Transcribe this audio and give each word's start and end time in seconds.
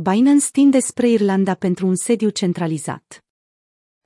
Binance 0.00 0.48
tinde 0.52 0.78
spre 0.80 1.08
Irlanda 1.08 1.54
pentru 1.54 1.86
un 1.86 1.94
sediu 1.96 2.28
centralizat. 2.28 3.24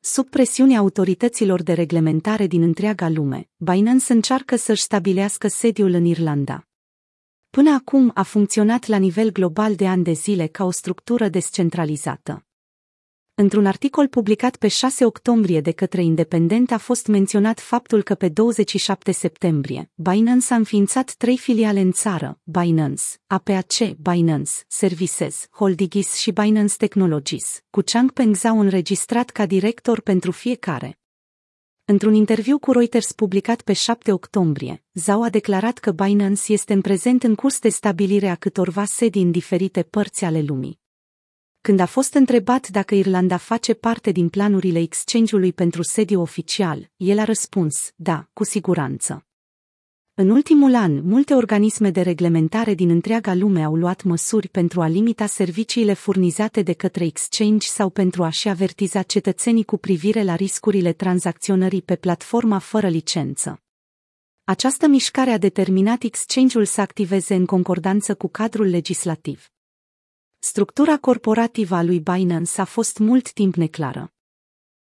Sub 0.00 0.28
presiunea 0.28 0.78
autorităților 0.78 1.62
de 1.62 1.72
reglementare 1.72 2.46
din 2.46 2.62
întreaga 2.62 3.08
lume, 3.08 3.48
Binance 3.56 4.12
încearcă 4.12 4.56
să-și 4.56 4.82
stabilească 4.82 5.48
sediul 5.48 5.92
în 5.92 6.04
Irlanda. 6.04 6.66
Până 7.50 7.70
acum 7.70 8.10
a 8.14 8.22
funcționat 8.22 8.86
la 8.86 8.96
nivel 8.96 9.32
global 9.32 9.74
de 9.74 9.88
ani 9.88 10.04
de 10.04 10.12
zile 10.12 10.46
ca 10.46 10.64
o 10.64 10.70
structură 10.70 11.28
descentralizată. 11.28 12.47
Într-un 13.40 13.66
articol 13.66 14.08
publicat 14.08 14.56
pe 14.56 14.68
6 14.68 15.04
octombrie 15.04 15.60
de 15.60 15.72
către 15.72 16.02
Independent 16.02 16.70
a 16.70 16.78
fost 16.78 17.06
menționat 17.06 17.60
faptul 17.60 18.02
că 18.02 18.14
pe 18.14 18.28
27 18.28 19.12
septembrie, 19.12 19.90
Binance 19.94 20.52
a 20.52 20.56
înființat 20.56 21.14
trei 21.14 21.38
filiale 21.38 21.80
în 21.80 21.92
țară, 21.92 22.40
Binance, 22.42 23.02
APAC, 23.26 23.72
Binance, 23.96 24.50
Services, 24.68 25.46
Holdingis 25.50 26.14
și 26.14 26.30
Binance 26.30 26.74
Technologies, 26.76 27.62
cu 27.70 27.80
Changpeng 27.84 28.34
Zhao 28.34 28.56
înregistrat 28.56 29.30
ca 29.30 29.46
director 29.46 30.00
pentru 30.00 30.30
fiecare. 30.30 30.98
Într-un 31.84 32.14
interviu 32.14 32.58
cu 32.58 32.72
Reuters 32.72 33.12
publicat 33.12 33.62
pe 33.62 33.72
7 33.72 34.12
octombrie, 34.12 34.84
Zhao 34.92 35.22
a 35.22 35.28
declarat 35.28 35.78
că 35.78 35.90
Binance 35.90 36.52
este 36.52 36.72
în 36.72 36.80
prezent 36.80 37.22
în 37.22 37.34
curs 37.34 37.58
de 37.58 37.68
stabilire 37.68 38.28
a 38.28 38.34
câtorva 38.34 38.84
sedii 38.84 39.22
în 39.22 39.30
diferite 39.30 39.82
părți 39.82 40.24
ale 40.24 40.40
lumii. 40.40 40.86
Când 41.68 41.80
a 41.80 41.86
fost 41.86 42.14
întrebat 42.14 42.68
dacă 42.68 42.94
Irlanda 42.94 43.36
face 43.36 43.74
parte 43.74 44.10
din 44.10 44.28
planurile 44.28 44.78
exchange-ului 44.78 45.52
pentru 45.52 45.82
sediu 45.82 46.20
oficial, 46.20 46.90
el 46.96 47.18
a 47.18 47.24
răspuns, 47.24 47.92
da, 47.96 48.28
cu 48.32 48.44
siguranță. 48.44 49.26
În 50.14 50.30
ultimul 50.30 50.74
an, 50.74 51.00
multe 51.08 51.34
organisme 51.34 51.90
de 51.90 52.00
reglementare 52.00 52.74
din 52.74 52.88
întreaga 52.90 53.34
lume 53.34 53.62
au 53.64 53.74
luat 53.74 54.02
măsuri 54.02 54.48
pentru 54.48 54.80
a 54.80 54.86
limita 54.86 55.26
serviciile 55.26 55.92
furnizate 55.92 56.62
de 56.62 56.72
către 56.72 57.04
exchange 57.04 57.66
sau 57.66 57.90
pentru 57.90 58.22
a-și 58.24 58.48
avertiza 58.48 59.02
cetățenii 59.02 59.64
cu 59.64 59.76
privire 59.76 60.22
la 60.22 60.34
riscurile 60.34 60.92
tranzacționării 60.92 61.82
pe 61.82 61.96
platforma 61.96 62.58
fără 62.58 62.88
licență. 62.88 63.62
Această 64.44 64.86
mișcare 64.86 65.30
a 65.30 65.38
determinat 65.38 66.02
exchange-ul 66.02 66.64
să 66.64 66.80
activeze 66.80 67.34
în 67.34 67.46
concordanță 67.46 68.14
cu 68.14 68.28
cadrul 68.28 68.66
legislativ. 68.66 69.50
Structura 70.40 70.98
corporativă 70.98 71.74
a 71.74 71.82
lui 71.82 72.00
Binance 72.00 72.60
a 72.60 72.64
fost 72.64 72.98
mult 72.98 73.32
timp 73.32 73.54
neclară. 73.54 74.12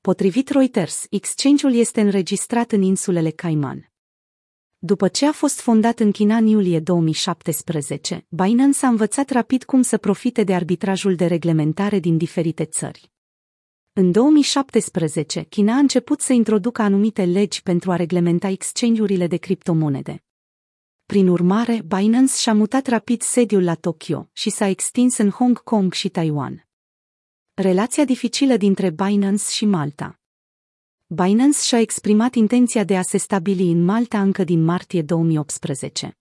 Potrivit 0.00 0.48
Reuters, 0.48 1.06
exchange-ul 1.10 1.74
este 1.74 2.00
înregistrat 2.00 2.72
în 2.72 2.82
insulele 2.82 3.30
Cayman. 3.30 3.92
După 4.78 5.08
ce 5.08 5.26
a 5.26 5.32
fost 5.32 5.60
fondat 5.60 6.00
în 6.00 6.10
China 6.10 6.36
în 6.36 6.46
iulie 6.46 6.80
2017, 6.80 8.26
Binance 8.28 8.86
a 8.86 8.88
învățat 8.88 9.30
rapid 9.30 9.64
cum 9.64 9.82
să 9.82 9.98
profite 9.98 10.44
de 10.44 10.54
arbitrajul 10.54 11.14
de 11.14 11.26
reglementare 11.26 11.98
din 11.98 12.16
diferite 12.16 12.64
țări. 12.64 13.12
În 13.92 14.12
2017, 14.12 15.42
China 15.42 15.74
a 15.74 15.78
început 15.78 16.20
să 16.20 16.32
introducă 16.32 16.82
anumite 16.82 17.24
legi 17.24 17.62
pentru 17.62 17.92
a 17.92 17.96
reglementa 17.96 18.48
exchange-urile 18.48 19.26
de 19.26 19.36
criptomonede. 19.36 20.24
Prin 21.14 21.28
urmare, 21.28 21.82
Binance 21.86 22.36
și-a 22.36 22.54
mutat 22.54 22.86
rapid 22.86 23.22
sediul 23.22 23.64
la 23.64 23.74
Tokyo 23.74 24.28
și 24.32 24.50
s-a 24.50 24.66
extins 24.66 25.16
în 25.16 25.30
Hong 25.30 25.62
Kong 25.62 25.92
și 25.92 26.08
Taiwan. 26.08 26.68
Relația 27.54 28.04
dificilă 28.04 28.56
dintre 28.56 28.90
Binance 28.90 29.50
și 29.50 29.64
Malta 29.64 30.20
Binance 31.06 31.58
și-a 31.60 31.78
exprimat 31.78 32.34
intenția 32.34 32.84
de 32.84 32.96
a 32.96 33.02
se 33.02 33.16
stabili 33.16 33.70
în 33.70 33.84
Malta 33.84 34.20
încă 34.20 34.44
din 34.44 34.64
martie 34.64 35.02
2018. 35.02 36.18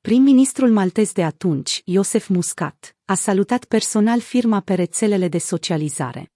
Prim-ministrul 0.00 0.70
maltez 0.70 1.12
de 1.12 1.24
atunci, 1.24 1.82
Iosef 1.84 2.28
Muscat, 2.28 2.96
a 3.04 3.14
salutat 3.14 3.64
personal 3.64 4.20
firma 4.20 4.60
pe 4.60 4.74
rețelele 4.74 5.28
de 5.28 5.38
socializare. 5.38 6.32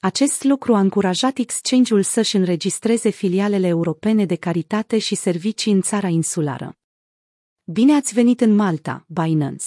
Acest 0.00 0.44
lucru 0.44 0.74
a 0.74 0.80
încurajat 0.80 1.38
exchange-ul 1.38 2.02
să-și 2.02 2.36
înregistreze 2.36 3.10
filialele 3.10 3.66
europene 3.66 4.24
de 4.26 4.36
caritate 4.36 4.98
și 4.98 5.14
servicii 5.14 5.72
în 5.72 5.80
țara 5.80 6.08
insulară. 6.08 6.74
Bine 7.72 7.92
ați 7.92 8.14
venit 8.14 8.40
în 8.40 8.54
Malta, 8.54 9.04
Binance! 9.08 9.64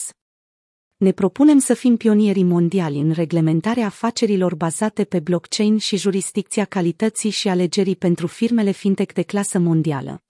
Ne 0.98 1.12
propunem 1.12 1.58
să 1.58 1.74
fim 1.74 1.98
pionierii 1.98 2.44
mondiali 2.44 3.00
în 3.00 3.12
reglementarea 3.12 3.86
afacerilor 3.86 4.56
bazate 4.56 5.04
pe 5.04 5.20
blockchain 5.20 5.78
și 5.78 5.98
jurisdicția 5.98 6.66
calității 6.66 7.30
și 7.30 7.48
alegerii 7.48 7.96
pentru 7.96 8.28
firmele 8.28 8.72
fintech 8.72 9.14
de 9.14 9.22
clasă 9.22 9.60
mondială. 9.60 10.24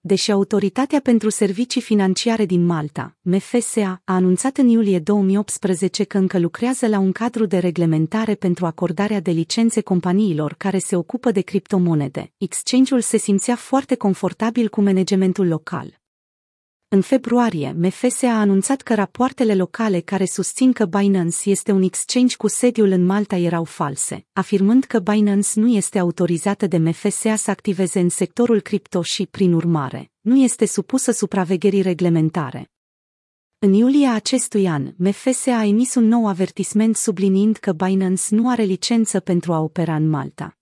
Deși 0.00 0.30
Autoritatea 0.30 1.00
pentru 1.00 1.28
Servicii 1.28 1.80
Financiare 1.80 2.44
din 2.44 2.66
Malta, 2.66 3.16
MFSA, 3.22 4.02
a 4.04 4.14
anunțat 4.14 4.56
în 4.56 4.68
iulie 4.68 4.98
2018 4.98 6.04
că 6.04 6.18
încă 6.18 6.38
lucrează 6.38 6.86
la 6.86 6.98
un 6.98 7.12
cadru 7.12 7.46
de 7.46 7.58
reglementare 7.58 8.34
pentru 8.34 8.66
acordarea 8.66 9.20
de 9.20 9.30
licențe 9.30 9.80
companiilor 9.80 10.54
care 10.58 10.78
se 10.78 10.96
ocupă 10.96 11.30
de 11.30 11.40
criptomonede, 11.40 12.32
exchange-ul 12.38 13.00
se 13.00 13.16
simțea 13.16 13.56
foarte 13.56 13.94
confortabil 13.94 14.68
cu 14.68 14.82
managementul 14.82 15.48
local. 15.48 16.02
În 16.94 17.00
februarie, 17.00 17.74
MFS 17.78 18.22
a 18.22 18.40
anunțat 18.40 18.80
că 18.80 18.94
rapoartele 18.94 19.54
locale 19.54 20.00
care 20.00 20.24
susțin 20.24 20.72
că 20.72 20.84
Binance 20.84 21.50
este 21.50 21.72
un 21.72 21.82
exchange 21.82 22.36
cu 22.36 22.48
sediul 22.48 22.90
în 22.90 23.04
Malta 23.04 23.36
erau 23.36 23.64
false, 23.64 24.26
afirmând 24.32 24.84
că 24.84 24.98
Binance 24.98 25.60
nu 25.60 25.68
este 25.68 25.98
autorizată 25.98 26.66
de 26.66 26.78
MFSA 26.78 27.36
să 27.36 27.50
activeze 27.50 28.00
în 28.00 28.08
sectorul 28.08 28.60
cripto 28.60 29.02
și, 29.02 29.26
prin 29.26 29.52
urmare, 29.52 30.10
nu 30.20 30.42
este 30.42 30.66
supusă 30.66 31.10
supravegherii 31.10 31.82
reglementare. 31.82 32.70
În 33.58 33.72
iulie 33.72 34.08
acestui 34.08 34.68
an, 34.68 34.92
MFSA 34.96 35.56
a 35.56 35.64
emis 35.64 35.94
un 35.94 36.04
nou 36.04 36.28
avertisment 36.28 36.96
subliniind 36.96 37.56
că 37.56 37.72
Binance 37.72 38.34
nu 38.34 38.48
are 38.48 38.62
licență 38.62 39.20
pentru 39.20 39.52
a 39.52 39.60
opera 39.60 39.94
în 39.94 40.08
Malta. 40.08 40.58